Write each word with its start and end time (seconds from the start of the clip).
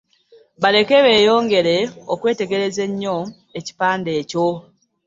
Baleke 0.61 0.97
beeyongere 1.05 1.77
okwetegereza 2.13 2.79
ennyo 2.87 3.15
ekipande 3.59 4.11
ekyo. 4.21 4.47